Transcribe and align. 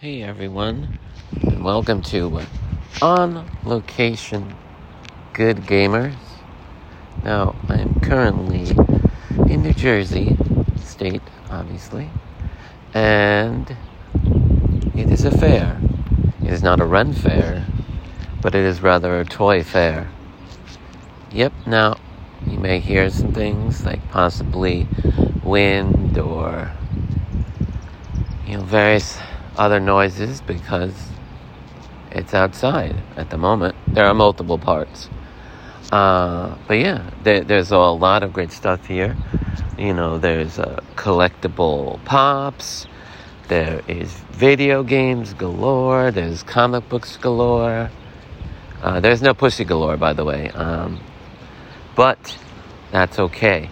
Hey 0.00 0.22
everyone, 0.22 0.98
and 1.40 1.64
welcome 1.64 2.02
to 2.02 2.38
uh, 2.38 2.44
On 3.00 3.48
Location 3.64 4.54
Good 5.32 5.58
Gamers. 5.58 6.16
Now, 7.22 7.54
I'm 7.68 8.00
currently 8.00 8.76
in 9.48 9.62
New 9.62 9.72
Jersey, 9.72 10.36
state, 10.82 11.22
obviously, 11.48 12.10
and 12.92 13.74
it 14.94 15.10
is 15.10 15.24
a 15.24 15.30
fair. 15.30 15.80
It 16.42 16.52
is 16.52 16.62
not 16.62 16.80
a 16.80 16.84
Ren 16.84 17.12
fair, 17.14 17.64
but 18.42 18.54
it 18.54 18.64
is 18.64 18.82
rather 18.82 19.20
a 19.20 19.24
toy 19.24 19.62
fair. 19.62 20.10
Yep, 21.30 21.52
now 21.66 21.96
you 22.46 22.58
may 22.58 22.80
hear 22.80 23.08
some 23.10 23.32
things 23.32 23.86
like 23.86 24.06
possibly 24.10 24.88
wind 25.44 26.18
or 26.18 26.72
you 28.46 28.58
know 28.58 28.64
various 28.64 29.18
other 29.56 29.80
noises 29.80 30.40
because 30.40 30.94
it's 32.10 32.34
outside 32.34 32.96
at 33.16 33.30
the 33.30 33.38
moment. 33.38 33.74
There 33.88 34.06
are 34.06 34.14
multiple 34.14 34.58
parts. 34.58 35.08
Uh, 35.92 36.56
but 36.66 36.74
yeah, 36.74 37.10
there, 37.22 37.42
there's 37.42 37.70
a 37.70 37.78
lot 37.78 38.22
of 38.22 38.32
great 38.32 38.52
stuff 38.52 38.86
here. 38.86 39.16
You 39.78 39.92
know, 39.92 40.18
there's 40.18 40.58
uh, 40.58 40.82
collectible 40.96 42.02
pops, 42.04 42.86
there 43.48 43.82
is 43.86 44.12
video 44.30 44.82
games 44.82 45.34
galore, 45.34 46.10
there's 46.10 46.42
comic 46.42 46.88
books 46.88 47.16
galore. 47.16 47.90
Uh, 48.82 49.00
there's 49.00 49.22
no 49.22 49.34
pussy 49.34 49.64
galore, 49.64 49.96
by 49.96 50.12
the 50.12 50.24
way. 50.24 50.50
Um, 50.50 51.00
but 51.94 52.38
that's 52.90 53.18
okay 53.18 53.70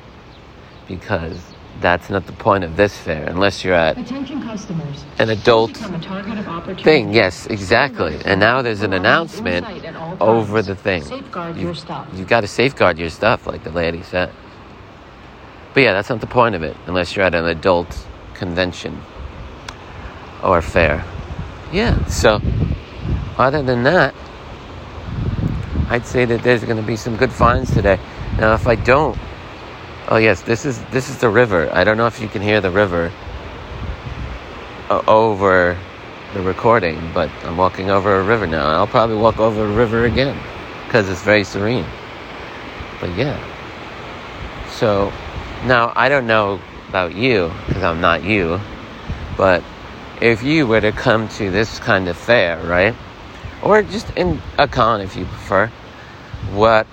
because 0.88 1.40
that's 1.82 2.08
not 2.08 2.24
the 2.26 2.32
point 2.32 2.64
of 2.64 2.76
this 2.76 2.96
fair 2.96 3.24
unless 3.28 3.64
you're 3.64 3.74
at 3.74 3.98
Attention 3.98 4.40
customers. 4.42 5.04
an 5.18 5.30
adult 5.30 5.74
Become 5.74 5.94
a 5.96 6.00
target 6.00 6.38
of 6.38 6.48
opportunity. 6.48 6.82
thing. 6.84 7.12
Yes, 7.12 7.46
exactly. 7.46 8.18
And 8.24 8.40
now 8.40 8.62
there's 8.62 8.82
an 8.82 8.92
announcement 8.92 9.66
over 10.20 10.62
the 10.62 10.74
thing. 10.74 11.02
Safeguard 11.02 11.56
You- 11.56 11.66
your 11.66 11.74
stuff. 11.74 12.06
You've 12.14 12.28
got 12.28 12.40
to 12.42 12.46
safeguard 12.46 12.98
your 12.98 13.10
stuff, 13.10 13.46
like 13.46 13.64
the 13.64 13.70
lady 13.70 14.02
said. 14.02 14.30
But 15.74 15.82
yeah, 15.82 15.92
that's 15.92 16.08
not 16.08 16.20
the 16.20 16.26
point 16.26 16.54
of 16.54 16.62
it, 16.62 16.76
unless 16.86 17.16
you're 17.16 17.24
at 17.24 17.34
an 17.34 17.46
adult 17.46 18.06
convention 18.34 19.00
or 20.42 20.62
fair. 20.62 21.04
Yeah, 21.72 22.04
so 22.06 22.40
other 23.38 23.62
than 23.62 23.82
that, 23.84 24.14
I'd 25.88 26.06
say 26.06 26.24
that 26.26 26.42
there's 26.42 26.64
going 26.64 26.76
to 26.76 26.82
be 26.82 26.96
some 26.96 27.16
good 27.16 27.32
finds 27.32 27.72
today. 27.72 27.98
Now, 28.38 28.54
if 28.54 28.66
I 28.66 28.74
don't, 28.76 29.18
oh 30.12 30.18
yes, 30.18 30.42
this 30.42 30.66
is 30.66 30.78
this 30.90 31.08
is 31.08 31.16
the 31.18 31.28
river. 31.30 31.70
I 31.72 31.84
don't 31.84 31.96
know 31.96 32.06
if 32.06 32.20
you 32.20 32.28
can 32.28 32.42
hear 32.42 32.60
the 32.60 32.70
river 32.70 33.10
o- 34.90 35.02
over 35.08 35.78
the 36.34 36.42
recording, 36.42 37.00
but 37.14 37.30
I'm 37.44 37.56
walking 37.56 37.90
over 37.90 38.20
a 38.20 38.22
river 38.22 38.46
now. 38.46 38.66
I'll 38.66 38.86
probably 38.86 39.16
walk 39.16 39.40
over 39.40 39.64
a 39.64 39.72
river 39.72 40.04
again 40.04 40.38
because 40.84 41.08
it's 41.08 41.22
very 41.22 41.44
serene. 41.44 41.86
But 43.00 43.16
yeah. 43.16 43.40
So 44.68 45.10
now 45.64 45.94
I 45.96 46.10
don't 46.10 46.26
know 46.26 46.60
about 46.90 47.14
you 47.14 47.50
because 47.66 47.82
I'm 47.82 48.02
not 48.02 48.22
you, 48.22 48.60
but 49.38 49.64
if 50.20 50.42
you 50.42 50.66
were 50.66 50.82
to 50.82 50.92
come 50.92 51.26
to 51.40 51.50
this 51.50 51.78
kind 51.78 52.06
of 52.06 52.18
fair, 52.18 52.58
right? 52.66 52.94
Or 53.62 53.82
just 53.82 54.10
in 54.14 54.42
a 54.58 54.68
con 54.68 55.00
if 55.00 55.16
you 55.16 55.24
prefer, 55.24 55.68
what 56.52 56.86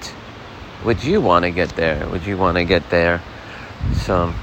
would 0.85 1.03
you 1.03 1.21
want 1.21 1.43
to 1.43 1.51
get 1.51 1.69
there? 1.75 2.07
Would 2.09 2.25
you 2.25 2.37
want 2.37 2.57
to 2.57 2.63
get 2.63 2.89
there 2.89 3.21
some, 3.93 4.33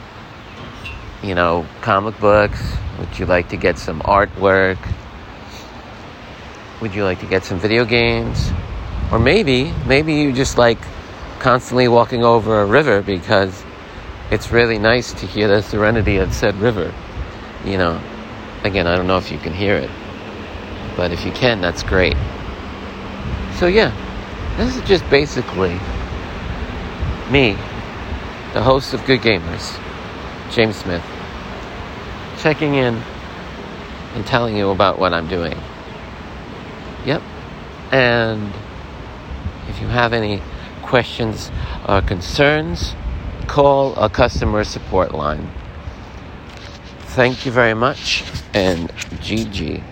you 1.22 1.34
know, 1.34 1.66
comic 1.80 2.18
books? 2.20 2.60
Would 2.98 3.18
you 3.18 3.26
like 3.26 3.48
to 3.50 3.56
get 3.56 3.78
some 3.78 4.00
artwork? 4.00 4.78
Would 6.80 6.94
you 6.94 7.04
like 7.04 7.20
to 7.20 7.26
get 7.26 7.44
some 7.44 7.58
video 7.58 7.84
games? 7.84 8.50
Or 9.10 9.18
maybe, 9.18 9.72
maybe 9.86 10.14
you 10.14 10.32
just 10.32 10.58
like 10.58 10.78
constantly 11.38 11.88
walking 11.88 12.24
over 12.24 12.60
a 12.60 12.66
river 12.66 13.00
because 13.02 13.64
it's 14.30 14.50
really 14.50 14.78
nice 14.78 15.12
to 15.12 15.26
hear 15.26 15.48
the 15.48 15.62
serenity 15.62 16.16
of 16.18 16.34
said 16.34 16.54
river. 16.56 16.92
You 17.64 17.78
know, 17.78 18.00
again, 18.64 18.86
I 18.86 18.96
don't 18.96 19.06
know 19.06 19.16
if 19.16 19.30
you 19.30 19.38
can 19.38 19.54
hear 19.54 19.76
it, 19.76 19.90
but 20.96 21.12
if 21.12 21.24
you 21.24 21.32
can, 21.32 21.60
that's 21.60 21.82
great. 21.82 22.16
So, 23.58 23.68
yeah, 23.68 23.92
this 24.58 24.76
is 24.76 24.82
just 24.82 25.08
basically 25.08 25.78
me, 27.30 27.52
the 28.52 28.62
host 28.62 28.94
of 28.94 29.04
Good 29.04 29.20
Gamers, 29.20 29.78
James 30.50 30.76
Smith, 30.76 31.04
checking 32.38 32.74
in 32.74 33.02
and 34.14 34.26
telling 34.26 34.56
you 34.56 34.70
about 34.70 34.98
what 34.98 35.12
I'm 35.12 35.28
doing. 35.28 35.58
Yep. 37.04 37.22
And 37.92 38.52
if 39.68 39.80
you 39.80 39.88
have 39.88 40.12
any 40.12 40.42
questions 40.82 41.50
or 41.88 42.00
concerns, 42.00 42.94
call 43.46 43.94
a 43.96 44.08
customer 44.08 44.64
support 44.64 45.14
line. 45.14 45.50
Thank 47.00 47.46
you 47.46 47.52
very 47.52 47.74
much 47.74 48.24
and 48.54 48.88
GG. 48.90 49.82